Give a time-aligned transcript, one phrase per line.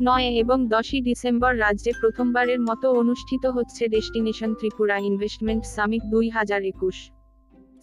[0.00, 6.64] নয় এবং দশই ডিসেম্বর রাজ্যে প্রথমবারের মতো অনুষ্ঠিত হচ্ছে ডেস্টিনেশন ত্রিপুরা ইনভেস্টমেন্ট সামিট দুই হাজার
[6.64, 7.10] একুশ।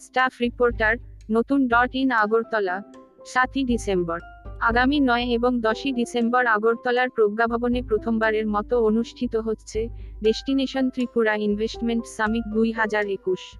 [0.00, 0.96] স্টাফ রিপোর্টার,
[1.30, 2.82] নতুন ডট ইন আগরতলা,
[3.26, 4.18] সাতই ডিসেম্বর।
[4.60, 9.88] আগামী নয় এবং দশই ডিসেম্বর আগরতলার প্রজ্ঞাভবনে প্রথমবারের মতো অনুষ্ঠিত হচ্ছে
[10.22, 13.56] ডেস্টিনেশন ত্রিপুরা ইনভেস্টমেন্ট সামিট দুই হাজার একুশ।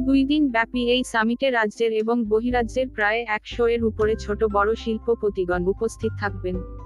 [0.00, 5.66] দুই দিন ব্যাপী এই সামিটে রাজ্যের এবং বহিরাজ্যের প্রায় একশো এর উপরে ছোট বড় শিল্পপতিগণ
[5.66, 6.83] উপস্থিত থাকবেন।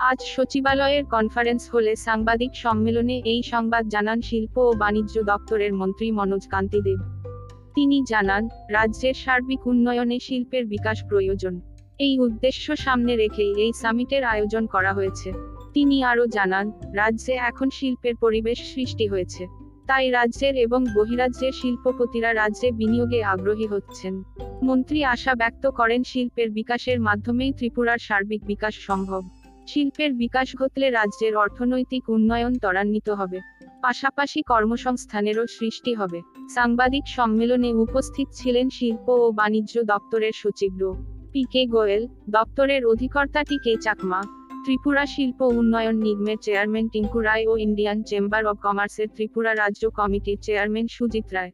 [0.00, 6.48] আজ সচিবালয়ের কনফারেন্স হলে সাংবাদিক সম্মেলনে এই সংবাদ জানান শিল্প ও বাণিজ্য দপ্তরের মন্ত্রী মনোজ
[6.48, 7.00] কান্তি দেব।
[7.74, 11.60] তিনি জানান, রাজ্যের সার্বিক উন্নয়নে শিল্পের বিকাশ প্রয়োজন।
[11.98, 15.32] এই উদ্দেশ্য সামনে রেখেই এই সামিটের আয়োজন করা হয়েছে।
[15.74, 19.46] তিনি আরও জানান, রাজ্যে এখন শিল্পের পরিবেশ সৃষ্টি হয়েছে।
[19.86, 24.24] তাই রাজ্যের এবং বহিরাজ্যের শিল্পপতিরা রাজ্যে বিনিয়োগে আগ্রহী হচ্ছেন।
[24.62, 29.22] মন্ত্রী আশা ব্যক্ত করেন শিল্পের বিকাশের মাধ্যমেই ত্রিপুরার সার্বিক বিকাশ সম্ভব।
[29.68, 33.38] শিল্পের বিকাশ ঘটলে রাজ্যের অর্থনৈতিক উন্নয়ন ত্বরান্বিত হবে।
[33.82, 36.18] পাশাপাশি কর্মসংস্থানেরও সৃষ্টি হবে।
[36.54, 40.90] সাংবাদিক সম্মেলনে উপস্থিত ছিলেন শিল্প ও বাণিজ্য দপ্তরের সচিব রো.
[41.32, 44.20] পি কে গোয়েল, দপ্তরের অধিকর্তা টি কে চাকমা,
[44.64, 50.38] ত্রিপুরা শিল্প উন্নয়ন নিগমের চেয়ারম্যান টিঙ্কু রায় ও ইন্ডিয়ান চেম্বার অব কমার্সের ত্রিপুরা রাজ্য কমিটির
[50.42, 51.52] চেয়ারম্যান সুজিত রায়।